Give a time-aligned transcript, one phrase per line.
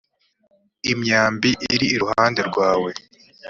[0.91, 2.91] imyambi iri iruhande rwawe